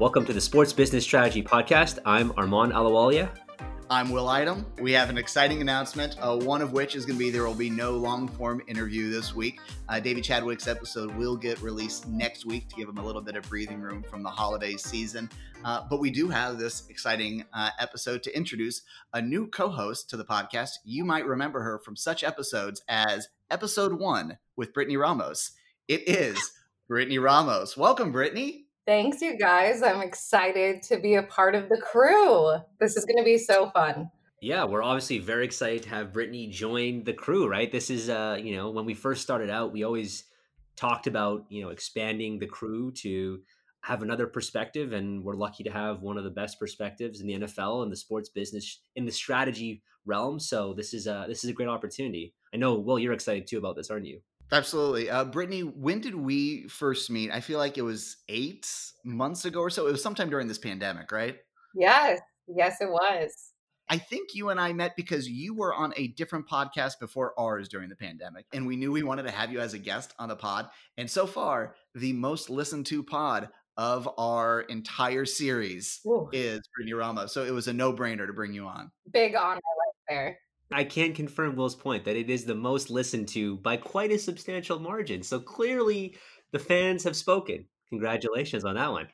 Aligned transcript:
Welcome 0.00 0.24
to 0.24 0.32
the 0.32 0.40
Sports 0.40 0.72
Business 0.72 1.04
Strategy 1.04 1.42
Podcast. 1.42 1.98
I'm 2.06 2.32
Armand 2.38 2.72
Alawalia. 2.72 3.28
I'm 3.90 4.08
Will 4.08 4.30
Item. 4.30 4.64
We 4.80 4.92
have 4.92 5.10
an 5.10 5.18
exciting 5.18 5.60
announcement, 5.60 6.16
uh, 6.22 6.38
one 6.38 6.62
of 6.62 6.72
which 6.72 6.96
is 6.96 7.04
going 7.04 7.18
to 7.18 7.22
be 7.22 7.28
there 7.28 7.44
will 7.44 7.52
be 7.52 7.68
no 7.68 7.90
long 7.90 8.26
form 8.26 8.62
interview 8.66 9.10
this 9.10 9.34
week. 9.34 9.60
Uh, 9.90 10.00
David 10.00 10.24
Chadwick's 10.24 10.66
episode 10.68 11.14
will 11.16 11.36
get 11.36 11.60
released 11.60 12.08
next 12.08 12.46
week 12.46 12.66
to 12.70 12.76
give 12.76 12.88
him 12.88 12.96
a 12.96 13.04
little 13.04 13.20
bit 13.20 13.36
of 13.36 13.46
breathing 13.50 13.78
room 13.78 14.02
from 14.02 14.22
the 14.22 14.30
holiday 14.30 14.74
season. 14.78 15.28
Uh, 15.66 15.82
but 15.90 16.00
we 16.00 16.10
do 16.10 16.30
have 16.30 16.56
this 16.56 16.88
exciting 16.88 17.44
uh, 17.52 17.68
episode 17.78 18.22
to 18.22 18.34
introduce 18.34 18.80
a 19.12 19.20
new 19.20 19.48
co 19.48 19.68
host 19.68 20.08
to 20.08 20.16
the 20.16 20.24
podcast. 20.24 20.78
You 20.82 21.04
might 21.04 21.26
remember 21.26 21.60
her 21.60 21.78
from 21.78 21.94
such 21.94 22.24
episodes 22.24 22.82
as 22.88 23.28
episode 23.50 24.00
one 24.00 24.38
with 24.56 24.72
Brittany 24.72 24.96
Ramos. 24.96 25.50
It 25.88 26.08
is 26.08 26.52
Brittany 26.88 27.18
Ramos. 27.18 27.76
Welcome, 27.76 28.12
Brittany. 28.12 28.64
Thanks, 28.86 29.20
you 29.20 29.36
guys. 29.38 29.82
I'm 29.82 30.00
excited 30.00 30.82
to 30.84 30.98
be 30.98 31.14
a 31.14 31.22
part 31.22 31.54
of 31.54 31.68
the 31.68 31.76
crew. 31.76 32.56
This 32.80 32.96
is 32.96 33.04
going 33.04 33.18
to 33.18 33.24
be 33.24 33.38
so 33.38 33.70
fun. 33.70 34.10
Yeah, 34.40 34.64
we're 34.64 34.82
obviously 34.82 35.18
very 35.18 35.44
excited 35.44 35.82
to 35.82 35.90
have 35.90 36.14
Brittany 36.14 36.48
join 36.48 37.04
the 37.04 37.12
crew, 37.12 37.46
right? 37.46 37.70
This 37.70 37.90
is, 37.90 38.08
uh, 38.08 38.38
you 38.42 38.56
know, 38.56 38.70
when 38.70 38.86
we 38.86 38.94
first 38.94 39.22
started 39.22 39.50
out, 39.50 39.72
we 39.72 39.84
always 39.84 40.24
talked 40.76 41.06
about, 41.06 41.44
you 41.50 41.62
know, 41.62 41.68
expanding 41.68 42.38
the 42.38 42.46
crew 42.46 42.90
to 42.92 43.40
have 43.82 44.02
another 44.02 44.26
perspective. 44.26 44.94
And 44.94 45.22
we're 45.22 45.36
lucky 45.36 45.62
to 45.64 45.70
have 45.70 46.00
one 46.00 46.16
of 46.16 46.24
the 46.24 46.30
best 46.30 46.58
perspectives 46.58 47.20
in 47.20 47.26
the 47.26 47.40
NFL 47.40 47.82
and 47.82 47.92
the 47.92 47.96
sports 47.96 48.30
business 48.30 48.80
in 48.96 49.04
the 49.04 49.12
strategy 49.12 49.82
realm. 50.06 50.40
So 50.40 50.72
this 50.72 50.94
is 50.94 51.06
a, 51.06 51.26
this 51.28 51.44
is 51.44 51.50
a 51.50 51.54
great 51.54 51.68
opportunity. 51.68 52.32
I 52.54 52.56
know, 52.56 52.76
Will, 52.76 52.98
you're 52.98 53.12
excited 53.12 53.46
too 53.46 53.58
about 53.58 53.76
this, 53.76 53.90
aren't 53.90 54.06
you? 54.06 54.22
Absolutely. 54.52 55.08
Uh, 55.08 55.24
Brittany, 55.24 55.60
when 55.60 56.00
did 56.00 56.14
we 56.14 56.66
first 56.68 57.10
meet? 57.10 57.30
I 57.30 57.40
feel 57.40 57.58
like 57.58 57.78
it 57.78 57.82
was 57.82 58.16
eight 58.28 58.68
months 59.04 59.44
ago 59.44 59.60
or 59.60 59.70
so. 59.70 59.86
It 59.86 59.92
was 59.92 60.02
sometime 60.02 60.30
during 60.30 60.48
this 60.48 60.58
pandemic, 60.58 61.12
right? 61.12 61.36
Yes. 61.74 62.20
Yes, 62.48 62.80
it 62.80 62.88
was. 62.88 63.52
I 63.88 63.98
think 63.98 64.34
you 64.34 64.50
and 64.50 64.60
I 64.60 64.72
met 64.72 64.94
because 64.96 65.28
you 65.28 65.54
were 65.54 65.74
on 65.74 65.92
a 65.96 66.08
different 66.08 66.48
podcast 66.48 67.00
before 67.00 67.34
ours 67.38 67.68
during 67.68 67.88
the 67.88 67.96
pandemic. 67.96 68.46
And 68.52 68.66
we 68.66 68.76
knew 68.76 68.92
we 68.92 69.02
wanted 69.02 69.24
to 69.24 69.32
have 69.32 69.52
you 69.52 69.60
as 69.60 69.74
a 69.74 69.78
guest 69.78 70.14
on 70.18 70.28
the 70.28 70.36
pod. 70.36 70.68
And 70.96 71.10
so 71.10 71.26
far, 71.26 71.74
the 71.94 72.12
most 72.12 72.50
listened 72.50 72.86
to 72.86 73.02
pod 73.02 73.48
of 73.76 74.08
our 74.18 74.60
entire 74.62 75.24
series 75.24 76.00
Ooh. 76.06 76.28
is 76.32 76.60
Brittany 76.74 76.94
Ramos. 76.94 77.32
So 77.32 77.44
it 77.44 77.52
was 77.52 77.66
a 77.66 77.72
no 77.72 77.92
brainer 77.92 78.26
to 78.26 78.32
bring 78.32 78.52
you 78.52 78.66
on. 78.66 78.90
Big 79.12 79.34
honor 79.34 79.54
right 79.54 80.08
there. 80.08 80.38
I 80.72 80.84
can 80.84 81.12
confirm 81.14 81.56
Will's 81.56 81.74
point 81.74 82.04
that 82.04 82.16
it 82.16 82.30
is 82.30 82.44
the 82.44 82.54
most 82.54 82.90
listened 82.90 83.28
to 83.28 83.56
by 83.56 83.76
quite 83.76 84.12
a 84.12 84.18
substantial 84.18 84.78
margin. 84.78 85.22
So 85.22 85.40
clearly 85.40 86.16
the 86.52 86.58
fans 86.58 87.04
have 87.04 87.16
spoken. 87.16 87.66
Congratulations 87.88 88.64
on 88.64 88.76
that 88.76 88.90
one. 88.90 89.08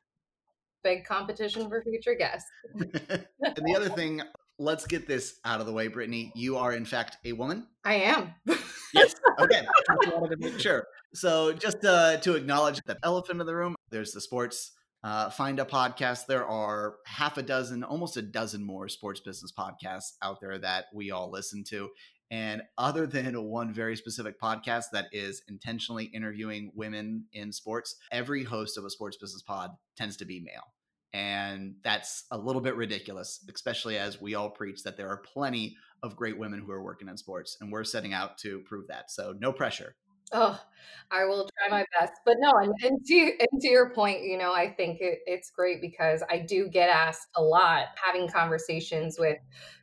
Big 0.83 1.03
competition 1.03 1.67
for 1.67 1.81
future 1.81 2.13
guests. 2.13 2.49
and 2.75 3.65
the 3.65 3.75
other 3.75 3.89
thing, 3.89 4.21
let's 4.59 4.85
get 4.85 5.07
this 5.07 5.39
out 5.45 5.59
of 5.59 5.65
the 5.65 5.73
way, 5.73 5.87
Brittany. 5.87 6.31
You 6.35 6.57
are, 6.57 6.73
in 6.73 6.85
fact, 6.85 7.17
a 7.25 7.33
woman. 7.33 7.67
I 7.83 7.95
am. 7.95 8.33
yes. 8.93 9.15
Okay. 9.39 9.65
I 9.89 10.09
wanted 10.09 10.39
to 10.39 10.49
make 10.49 10.59
sure. 10.59 10.85
So, 11.13 11.53
just 11.53 11.83
uh, 11.83 12.17
to 12.17 12.35
acknowledge 12.35 12.81
that 12.85 12.97
elephant 13.01 13.41
in 13.41 13.47
the 13.47 13.55
room, 13.55 13.75
there's 13.89 14.11
the 14.11 14.21
sports 14.21 14.73
uh, 15.03 15.29
find 15.29 15.59
a 15.59 15.65
podcast. 15.65 16.25
There 16.25 16.45
are 16.45 16.95
half 17.05 17.37
a 17.37 17.43
dozen, 17.43 17.83
almost 17.83 18.17
a 18.17 18.21
dozen 18.21 18.63
more 18.63 18.89
sports 18.89 19.19
business 19.19 19.53
podcasts 19.57 20.13
out 20.21 20.41
there 20.41 20.57
that 20.59 20.85
we 20.93 21.11
all 21.11 21.31
listen 21.31 21.63
to. 21.69 21.89
And 22.29 22.61
other 22.77 23.07
than 23.07 23.41
one 23.49 23.73
very 23.73 23.95
specific 23.95 24.39
podcast 24.39 24.85
that 24.93 25.07
is 25.11 25.43
intentionally 25.47 26.05
interviewing 26.05 26.71
women 26.75 27.25
in 27.33 27.51
sports, 27.51 27.95
every 28.11 28.43
host 28.43 28.77
of 28.77 28.85
a 28.85 28.89
sports 28.89 29.17
business 29.17 29.43
pod 29.43 29.71
tends 29.95 30.17
to 30.17 30.25
be 30.25 30.39
male. 30.39 30.73
And 31.13 31.75
that's 31.83 32.25
a 32.31 32.37
little 32.37 32.61
bit 32.61 32.75
ridiculous, 32.75 33.43
especially 33.53 33.97
as 33.97 34.21
we 34.21 34.35
all 34.35 34.49
preach 34.49 34.83
that 34.83 34.97
there 34.97 35.07
are 35.07 35.17
plenty 35.17 35.77
of 36.03 36.15
great 36.15 36.37
women 36.37 36.59
who 36.59 36.71
are 36.71 36.83
working 36.83 37.07
in 37.07 37.17
sports. 37.17 37.57
And 37.61 37.71
we're 37.71 37.85
setting 37.85 38.13
out 38.13 38.37
to 38.39 38.59
prove 38.67 38.87
that. 38.87 39.09
So, 39.09 39.33
no 39.39 39.53
pressure. 39.53 39.95
Oh, 40.33 40.59
I 41.09 41.23
will 41.25 41.49
try 41.57 41.69
my 41.69 41.85
best. 41.97 42.13
But 42.25 42.35
no, 42.39 42.51
and, 42.57 42.73
and 42.83 43.05
to 43.05 43.31
and 43.39 43.61
to 43.61 43.67
your 43.67 43.91
point, 43.91 44.23
you 44.23 44.37
know, 44.37 44.53
I 44.53 44.73
think 44.73 44.99
it, 44.99 45.19
it's 45.25 45.49
great 45.51 45.79
because 45.79 46.21
I 46.29 46.39
do 46.39 46.67
get 46.67 46.89
asked 46.89 47.27
a 47.37 47.41
lot 47.41 47.85
having 48.03 48.27
conversations 48.27 49.17
with 49.17 49.37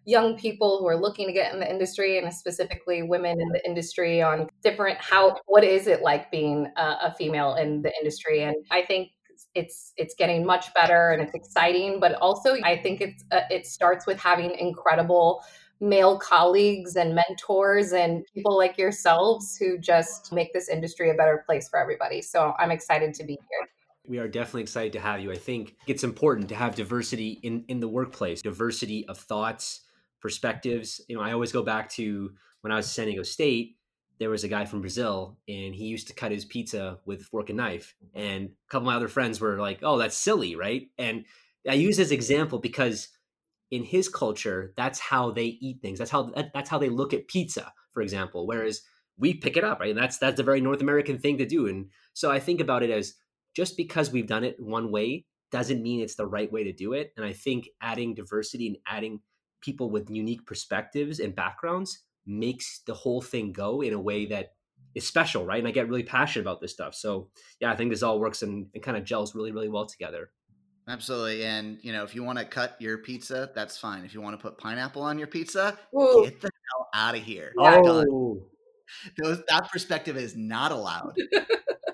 young 0.04 0.37
people 0.37 0.78
who 0.78 0.87
are 0.87 1.00
looking 1.00 1.27
to 1.27 1.33
get 1.33 1.54
in 1.54 1.60
the 1.60 1.71
industry 1.71 2.19
and 2.19 2.33
specifically 2.33 3.03
women 3.03 3.41
in 3.41 3.49
the 3.49 3.65
industry 3.65 4.21
on 4.21 4.49
different 4.62 4.99
how 5.00 5.38
what 5.47 5.65
is 5.65 5.87
it 5.87 6.03
like 6.03 6.31
being 6.31 6.71
a, 6.77 6.83
a 7.04 7.15
female 7.16 7.54
in 7.54 7.81
the 7.81 7.93
industry 7.99 8.43
and 8.43 8.54
I 8.71 8.83
think 8.83 9.09
it's 9.54 9.93
it's 9.97 10.15
getting 10.15 10.44
much 10.44 10.75
better 10.75 11.10
and 11.10 11.22
it's 11.22 11.34
exciting 11.34 12.00
but 12.00 12.15
also 12.16 12.56
I 12.62 12.77
think 12.77 13.00
it's 13.00 13.25
uh, 13.33 13.41
it 13.50 13.66
starts 13.66 14.06
with 14.06 14.19
having 14.19 14.50
incredible 14.59 15.43
male 15.81 16.19
colleagues 16.19 16.97
and 16.97 17.11
mm-hmm. 17.11 17.23
mentors 17.29 17.93
and 17.93 18.25
people 18.35 18.57
like 18.57 18.79
yourselves 18.79 19.57
who 19.57 19.79
just 19.79 20.33
make 20.33 20.53
this 20.53 20.69
industry 20.69 21.11
a 21.11 21.15
better 21.15 21.43
place 21.47 21.69
for 21.69 21.79
everybody. 21.79 22.23
So 22.23 22.55
I'm 22.59 22.71
excited 22.71 23.15
to 23.15 23.25
be 23.25 23.33
here. 23.33 23.69
We 24.07 24.19
are 24.19 24.29
definitely 24.29 24.63
excited 24.63 24.93
to 24.95 25.01
have 25.01 25.21
you. 25.21 25.33
I 25.33 25.37
think 25.37 25.77
it's 25.87 26.05
important 26.05 26.49
to 26.51 26.55
have 26.55 26.75
diversity 26.75 27.41
in, 27.43 27.65
in 27.69 27.81
the 27.81 27.89
workplace, 27.89 28.43
diversity 28.43 29.07
of 29.09 29.19
thoughts, 29.19 29.81
perspectives. 30.21 31.01
You 31.09 31.17
know, 31.17 31.23
I 31.23 31.33
always 31.33 31.53
go 31.53 31.63
back 31.63 31.89
to 31.91 32.33
when 32.61 32.73
I 32.73 32.77
was 32.77 32.87
at 32.87 32.93
San 32.93 33.07
Diego 33.07 33.23
State, 33.23 33.77
there 34.19 34.31
was 34.31 34.45
a 34.45 34.49
guy 34.49 34.65
from 34.65 34.81
Brazil 34.81 35.39
and 35.49 35.75
he 35.75 35.87
used 35.87 36.09
to 36.09 36.15
cut 36.15 36.31
his 36.31 36.45
pizza 36.45 36.99
with 37.05 37.25
fork 37.25 37.49
and 37.49 37.57
knife. 37.57 37.95
And 38.15 38.47
a 38.47 38.71
couple 38.71 38.89
of 38.89 38.93
my 38.93 38.97
other 38.97 39.09
friends 39.09 39.41
were 39.41 39.59
like, 39.59 39.81
oh, 39.83 39.99
that's 39.99 40.17
silly, 40.17 40.55
right? 40.55 40.89
And 40.99 41.25
I 41.69 41.75
use 41.75 41.97
this 41.97 42.11
example 42.11 42.59
because 42.59 43.09
in 43.71 43.85
his 43.85 44.09
culture, 44.09 44.73
that's 44.77 45.01
how 45.01 45.31
they 45.31 45.59
eat 45.61 45.81
things. 45.81 45.99
That's 45.99 46.11
how 46.11 46.33
that's 46.53 46.71
how 46.71 46.79
they 46.79 46.89
look 46.89 47.13
at 47.13 47.29
pizza, 47.29 47.73
for 47.93 48.03
example. 48.03 48.47
Whereas 48.47 48.83
we 49.17 49.35
pick 49.35 49.57
it 49.57 49.65
up, 49.65 49.81
right? 49.81 49.91
And 49.91 49.99
that's 49.99 50.19
that's 50.19 50.41
a 50.41 50.45
very 50.45 50.61
North 50.61 50.81
American 50.81 51.19
thing 51.19 51.39
to 51.39 51.47
do. 51.47 51.67
And 51.67 51.91
so 52.13 52.31
I 52.31 52.41
think 52.41 52.61
about 52.61 52.83
it 52.83 52.91
as 52.91 53.15
just 53.55 53.77
because 53.77 54.11
we've 54.11 54.27
done 54.27 54.45
it 54.45 54.57
one 54.59 54.91
way 54.91 55.27
doesn't 55.51 55.83
mean 55.83 56.01
it's 56.01 56.17
the 56.17 56.27
right 56.27 56.51
way 56.51 56.65
to 56.65 56.73
do 56.73 56.93
it. 56.93 57.13
And 57.17 57.25
I 57.25 57.33
think 57.33 57.69
adding 57.81 58.15
diversity 58.15 58.67
and 58.67 58.77
adding 58.87 59.21
people 59.61 59.91
with 59.91 60.11
unique 60.11 60.47
perspectives 60.47 61.21
and 61.21 61.35
backgrounds 61.35 62.01
makes 62.27 62.81
the 62.87 62.95
whole 62.95 63.23
thing 63.23 63.53
go 63.53 63.81
in 63.81 63.93
a 63.93 64.01
way 64.01 64.27
that 64.27 64.49
is 64.95 65.07
special, 65.07 65.45
right? 65.45 65.59
And 65.59 65.69
I 65.69 65.71
get 65.71 65.89
really 65.89 66.03
passionate 66.03 66.43
about 66.43 66.61
this 66.61 66.73
stuff. 66.73 66.95
So 66.95 67.29
yeah, 67.61 67.73
I 67.73 67.77
think 67.77 67.91
this 67.91 68.03
all 68.03 68.19
works 68.19 68.43
and, 68.43 68.67
and 68.75 68.83
kind 68.83 68.97
of 68.97 69.05
gels 69.05 69.35
really, 69.35 69.53
really 69.53 69.69
well 69.69 69.87
together. 69.87 70.31
Absolutely. 70.87 71.45
And, 71.45 71.78
you 71.83 71.93
know, 71.93 72.05
if 72.05 72.15
you 72.15 72.22
want 72.22 72.39
to 72.39 72.45
cut 72.45 72.77
your 72.78 72.99
pizza, 72.99 73.50
that's 73.55 73.78
fine. 73.78 74.05
If 74.05 74.12
you 74.12 74.21
want 74.21 74.39
to 74.39 74.43
put 74.43 74.59
pineapple 74.59 75.03
on 75.03 75.19
your 75.19 75.27
pizza, 75.27 75.78
Ooh. 75.97 76.22
get 76.25 76.41
the 76.41 76.50
hell 76.71 76.89
out 76.95 77.15
of 77.15 77.22
here. 77.22 77.53
Oh. 77.59 78.43
Those, 79.22 79.43
that 79.49 79.71
perspective 79.72 80.17
is 80.17 80.37
not 80.37 80.72
allowed. 80.72 81.17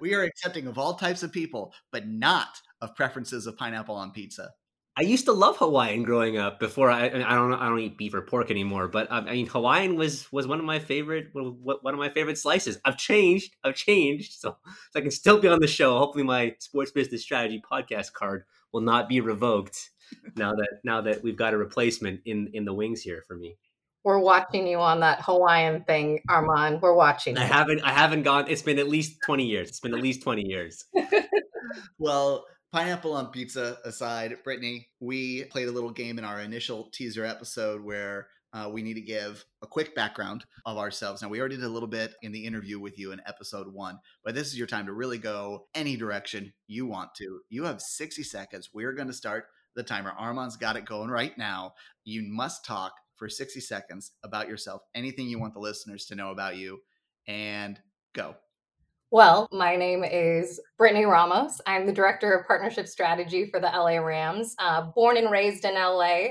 we 0.00 0.14
are 0.14 0.22
accepting 0.22 0.66
of 0.66 0.76
all 0.76 0.94
types 0.94 1.22
of 1.22 1.32
people, 1.32 1.72
but 1.92 2.08
not 2.08 2.60
of 2.80 2.96
preferences 2.96 3.46
of 3.46 3.56
pineapple 3.56 3.94
on 3.94 4.10
pizza. 4.10 4.50
I 4.96 5.02
used 5.02 5.24
to 5.26 5.32
love 5.32 5.56
Hawaiian 5.56 6.02
growing 6.02 6.36
up. 6.36 6.58
Before 6.58 6.90
I, 6.90 7.06
I 7.06 7.34
don't, 7.34 7.54
I 7.54 7.68
don't 7.68 7.78
eat 7.78 7.96
beef 7.96 8.12
or 8.12 8.22
pork 8.22 8.50
anymore. 8.50 8.88
But 8.88 9.10
um, 9.10 9.26
I 9.28 9.32
mean, 9.32 9.46
Hawaiian 9.46 9.96
was 9.96 10.30
was 10.32 10.46
one 10.46 10.58
of 10.58 10.64
my 10.64 10.78
favorite, 10.78 11.28
one 11.32 11.94
of 11.94 11.98
my 11.98 12.10
favorite 12.10 12.36
slices. 12.36 12.78
I've 12.84 12.98
changed, 12.98 13.56
I've 13.62 13.76
changed, 13.76 14.40
so, 14.40 14.56
so 14.90 14.98
I 14.98 15.00
can 15.00 15.12
still 15.12 15.40
be 15.40 15.48
on 15.48 15.60
the 15.60 15.68
show. 15.68 15.96
Hopefully, 15.96 16.24
my 16.24 16.56
sports 16.58 16.90
business 16.90 17.22
strategy 17.22 17.62
podcast 17.70 18.12
card 18.12 18.44
will 18.72 18.80
not 18.80 19.08
be 19.08 19.20
revoked 19.20 19.90
now 20.36 20.52
that 20.52 20.68
now 20.84 21.00
that 21.02 21.22
we've 21.22 21.36
got 21.36 21.54
a 21.54 21.58
replacement 21.58 22.20
in 22.24 22.50
in 22.52 22.64
the 22.64 22.74
wings 22.74 23.02
here 23.02 23.22
for 23.26 23.36
me. 23.36 23.56
We're 24.02 24.18
watching 24.18 24.66
you 24.66 24.78
on 24.78 25.00
that 25.00 25.20
Hawaiian 25.20 25.84
thing, 25.84 26.20
Armand. 26.28 26.80
We're 26.80 26.94
watching. 26.94 27.36
I 27.36 27.44
haven't 27.44 27.82
I 27.82 27.90
haven't 27.90 28.22
gone. 28.22 28.46
It's 28.48 28.62
been 28.62 28.78
at 28.78 28.88
least 28.88 29.18
twenty 29.24 29.44
years. 29.44 29.68
It's 29.68 29.80
been 29.80 29.94
at 29.94 30.00
least 30.00 30.22
twenty 30.22 30.46
years. 30.46 30.84
well, 31.98 32.46
pineapple 32.72 33.12
on 33.12 33.26
pizza 33.26 33.78
aside, 33.84 34.36
Brittany, 34.42 34.88
we 35.00 35.44
played 35.44 35.68
a 35.68 35.72
little 35.72 35.90
game 35.90 36.18
in 36.18 36.24
our 36.24 36.40
initial 36.40 36.88
teaser 36.92 37.24
episode 37.24 37.82
where 37.82 38.28
uh, 38.52 38.68
we 38.72 38.82
need 38.82 38.94
to 38.94 39.00
give 39.00 39.44
a 39.62 39.66
quick 39.66 39.94
background 39.94 40.44
of 40.66 40.76
ourselves. 40.76 41.22
Now, 41.22 41.28
we 41.28 41.40
already 41.40 41.56
did 41.56 41.64
a 41.64 41.68
little 41.68 41.88
bit 41.88 42.14
in 42.22 42.32
the 42.32 42.44
interview 42.44 42.80
with 42.80 42.98
you 42.98 43.12
in 43.12 43.20
episode 43.26 43.72
one, 43.72 43.98
but 44.24 44.34
this 44.34 44.48
is 44.48 44.58
your 44.58 44.66
time 44.66 44.86
to 44.86 44.92
really 44.92 45.18
go 45.18 45.66
any 45.74 45.96
direction 45.96 46.52
you 46.66 46.86
want 46.86 47.14
to. 47.16 47.40
You 47.48 47.64
have 47.64 47.80
60 47.80 48.22
seconds. 48.22 48.70
We're 48.72 48.92
going 48.92 49.08
to 49.08 49.14
start 49.14 49.46
the 49.76 49.82
timer. 49.82 50.12
Armand's 50.18 50.56
got 50.56 50.76
it 50.76 50.84
going 50.84 51.10
right 51.10 51.36
now. 51.38 51.74
You 52.04 52.22
must 52.22 52.64
talk 52.64 52.92
for 53.14 53.28
60 53.28 53.60
seconds 53.60 54.12
about 54.24 54.48
yourself, 54.48 54.82
anything 54.94 55.28
you 55.28 55.38
want 55.38 55.54
the 55.54 55.60
listeners 55.60 56.06
to 56.06 56.14
know 56.14 56.30
about 56.30 56.56
you, 56.56 56.80
and 57.28 57.78
go. 58.14 58.34
Well, 59.12 59.48
my 59.50 59.74
name 59.74 60.04
is 60.04 60.60
Brittany 60.78 61.04
Ramos. 61.04 61.60
I'm 61.66 61.84
the 61.84 61.92
Director 61.92 62.32
of 62.32 62.46
Partnership 62.46 62.86
Strategy 62.86 63.50
for 63.50 63.58
the 63.58 63.66
LA 63.66 63.96
Rams. 63.96 64.54
Uh, 64.58 64.82
born 64.94 65.16
and 65.16 65.30
raised 65.30 65.64
in 65.64 65.74
LA. 65.74 66.28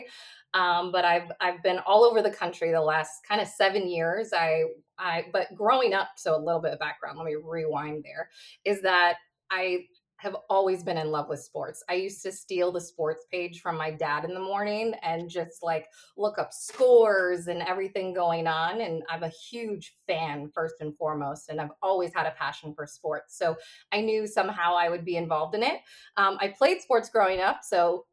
Um, 0.53 0.91
but 0.91 1.05
I've 1.05 1.31
I've 1.39 1.61
been 1.63 1.79
all 1.79 2.03
over 2.03 2.21
the 2.21 2.31
country 2.31 2.71
the 2.71 2.81
last 2.81 3.11
kind 3.27 3.41
of 3.41 3.47
seven 3.47 3.87
years. 3.87 4.31
I 4.33 4.63
I 4.97 5.25
but 5.31 5.53
growing 5.55 5.93
up, 5.93 6.09
so 6.17 6.35
a 6.35 6.41
little 6.43 6.61
bit 6.61 6.73
of 6.73 6.79
background. 6.79 7.17
Let 7.17 7.25
me 7.25 7.35
rewind. 7.41 8.03
There 8.03 8.29
is 8.65 8.81
that 8.81 9.15
I 9.51 9.85
have 10.19 10.35
always 10.49 10.83
been 10.83 10.97
in 10.97 11.11
love 11.11 11.29
with 11.29 11.39
sports. 11.39 11.81
I 11.89 11.93
used 11.93 12.21
to 12.23 12.31
steal 12.31 12.73
the 12.73 12.81
sports 12.81 13.25
page 13.31 13.61
from 13.61 13.77
my 13.77 13.89
dad 13.89 14.25
in 14.25 14.33
the 14.33 14.39
morning 14.39 14.93
and 15.01 15.29
just 15.29 15.63
like 15.63 15.87
look 16.17 16.37
up 16.37 16.51
scores 16.51 17.47
and 17.47 17.61
everything 17.61 18.13
going 18.13 18.45
on. 18.45 18.81
And 18.81 19.01
I'm 19.09 19.23
a 19.23 19.29
huge 19.29 19.93
fan, 20.07 20.51
first 20.53 20.75
and 20.81 20.95
foremost, 20.97 21.47
and 21.47 21.61
I've 21.61 21.71
always 21.81 22.13
had 22.13 22.25
a 22.25 22.31
passion 22.31 22.73
for 22.73 22.85
sports. 22.85 23.37
So 23.37 23.55
I 23.93 24.01
knew 24.01 24.27
somehow 24.27 24.75
I 24.75 24.89
would 24.89 25.05
be 25.05 25.15
involved 25.15 25.55
in 25.55 25.63
it. 25.63 25.79
Um, 26.17 26.37
I 26.41 26.49
played 26.49 26.81
sports 26.81 27.09
growing 27.09 27.39
up. 27.39 27.61
So 27.63 28.05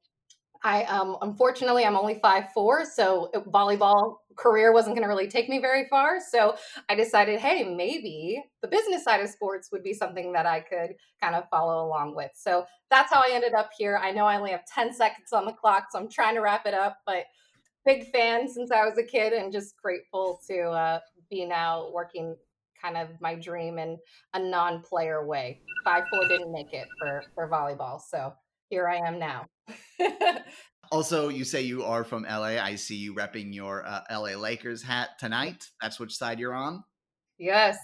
I 0.62 0.85
um, 0.85 1.17
unfortunately 1.23 1.85
I'm 1.85 1.97
only 1.97 2.19
five 2.20 2.44
four, 2.53 2.85
so 2.85 3.31
volleyball 3.49 4.17
career 4.37 4.73
wasn't 4.73 4.94
going 4.94 5.03
to 5.03 5.08
really 5.08 5.29
take 5.29 5.49
me 5.49 5.58
very 5.58 5.87
far. 5.88 6.19
So 6.20 6.56
I 6.91 6.94
decided, 6.94 7.41
hey, 7.41 7.64
maybe 7.64 8.43
the 8.61 8.69
business 8.69 9.03
side 9.05 9.20
of 9.20 9.31
sports 9.31 9.70
would 9.73 9.82
be 9.82 9.94
something 9.94 10.32
that 10.32 10.44
I 10.44 10.61
could 10.61 10.94
kind 11.23 11.35
of 11.35 11.49
follow 11.49 11.87
along 11.87 12.14
with. 12.14 12.32
So 12.35 12.67
that's 12.91 13.12
how 13.12 13.20
I 13.20 13.31
ended 13.32 13.55
up 13.55 13.70
here. 13.79 13.99
I 14.03 14.11
know 14.11 14.26
I 14.26 14.37
only 14.37 14.50
have 14.50 14.67
ten 14.67 14.93
seconds 14.93 15.32
on 15.32 15.47
the 15.47 15.53
clock, 15.53 15.87
so 15.91 15.99
I'm 15.99 16.11
trying 16.11 16.35
to 16.35 16.41
wrap 16.41 16.67
it 16.67 16.75
up. 16.75 16.99
But 17.06 17.25
big 17.85 18.11
fan 18.11 18.49
since 18.49 18.70
I 18.70 18.85
was 18.85 18.99
a 18.99 19.05
kid, 19.05 19.32
and 19.32 19.53
just 19.53 19.75
grateful 19.82 20.41
to 20.49 20.70
uh, 20.70 21.00
be 21.31 21.44
now 21.44 21.91
working 21.93 22.37
kind 22.82 22.97
of 22.99 23.08
my 23.20 23.35
dream 23.35 23.79
in 23.79 23.97
a 24.35 24.38
non-player 24.38 25.26
way. 25.26 25.61
Five 25.82 26.05
four 26.11 26.29
didn't 26.29 26.53
make 26.53 26.73
it 26.73 26.88
for 26.99 27.23
for 27.35 27.49
volleyball, 27.49 28.00
so 28.00 28.35
here 28.68 28.88
I 28.88 28.96
am 28.96 29.18
now. 29.18 29.46
also, 30.92 31.28
you 31.28 31.44
say 31.44 31.62
you 31.62 31.82
are 31.84 32.04
from 32.04 32.24
LA. 32.24 32.58
I 32.58 32.76
see 32.76 32.96
you 32.96 33.14
repping 33.14 33.54
your 33.54 33.86
uh, 33.86 34.02
LA 34.10 34.36
Lakers 34.38 34.82
hat 34.82 35.10
tonight. 35.18 35.64
That's 35.80 35.98
which 35.98 36.16
side 36.16 36.38
you're 36.38 36.54
on? 36.54 36.82
Yes, 37.38 37.76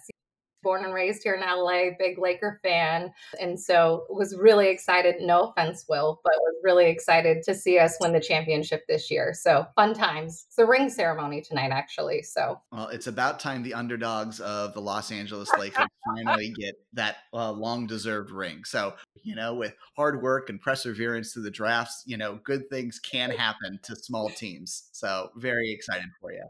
born 0.62 0.84
and 0.84 0.94
raised 0.94 1.22
here 1.22 1.34
in 1.34 1.40
LA, 1.40 1.90
big 1.98 2.18
Laker 2.18 2.60
fan. 2.62 3.12
And 3.40 3.58
so 3.58 4.04
was 4.08 4.36
really 4.36 4.68
excited, 4.68 5.16
no 5.20 5.48
offense, 5.48 5.84
Will, 5.88 6.20
but 6.24 6.32
was 6.38 6.54
really 6.62 6.86
excited 6.86 7.42
to 7.44 7.54
see 7.54 7.78
us 7.78 7.96
win 8.00 8.12
the 8.12 8.20
championship 8.20 8.86
this 8.88 9.10
year. 9.10 9.34
So 9.34 9.66
fun 9.74 9.94
times. 9.94 10.46
It's 10.48 10.58
a 10.58 10.66
ring 10.66 10.88
ceremony 10.88 11.40
tonight, 11.40 11.70
actually. 11.70 12.22
So, 12.22 12.60
well, 12.70 12.88
it's 12.88 13.06
about 13.06 13.40
time 13.40 13.62
the 13.62 13.74
underdogs 13.74 14.40
of 14.40 14.74
the 14.74 14.80
Los 14.80 15.10
Angeles 15.10 15.50
Lakers 15.58 15.86
finally 16.16 16.50
get 16.50 16.74
that 16.92 17.16
uh, 17.32 17.52
long 17.52 17.86
deserved 17.86 18.30
ring. 18.30 18.64
So, 18.64 18.94
you 19.22 19.34
know, 19.34 19.54
with 19.54 19.74
hard 19.96 20.22
work 20.22 20.50
and 20.50 20.60
perseverance 20.60 21.32
through 21.32 21.44
the 21.44 21.50
drafts, 21.50 22.02
you 22.06 22.16
know, 22.16 22.38
good 22.44 22.68
things 22.70 22.98
can 22.98 23.30
happen 23.36 23.78
to 23.82 23.96
small 23.96 24.28
teams. 24.30 24.88
So, 24.92 25.30
very 25.36 25.70
excited 25.72 26.08
for 26.20 26.32
you 26.32 26.44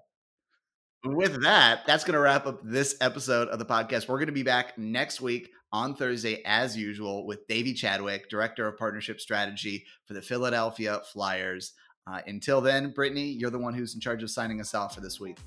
with 1.04 1.42
that, 1.42 1.86
that's 1.86 2.04
going 2.04 2.14
to 2.14 2.20
wrap 2.20 2.46
up 2.46 2.60
this 2.62 2.96
episode 3.00 3.48
of 3.48 3.58
the 3.58 3.64
podcast. 3.64 4.08
We're 4.08 4.18
going 4.18 4.26
to 4.26 4.32
be 4.32 4.42
back 4.42 4.78
next 4.78 5.20
week 5.20 5.50
on 5.72 5.94
Thursday, 5.94 6.42
as 6.44 6.76
usual, 6.76 7.26
with 7.26 7.46
Davey 7.48 7.72
Chadwick, 7.72 8.28
Director 8.28 8.68
of 8.68 8.78
Partnership 8.78 9.20
Strategy 9.20 9.84
for 10.06 10.14
the 10.14 10.22
Philadelphia 10.22 11.00
Flyers. 11.12 11.72
Uh, 12.06 12.20
until 12.26 12.60
then, 12.60 12.90
Brittany, 12.90 13.26
you're 13.26 13.50
the 13.50 13.58
one 13.58 13.74
who's 13.74 13.94
in 13.94 14.00
charge 14.00 14.22
of 14.22 14.30
signing 14.30 14.60
us 14.60 14.74
off 14.74 14.94
for 14.94 15.00
this 15.00 15.18
week. 15.18 15.38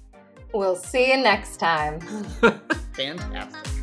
We'll 0.53 0.75
see 0.75 1.11
you 1.11 1.17
next 1.17 1.57
time. 1.57 1.99
Fantastic. 2.93 3.74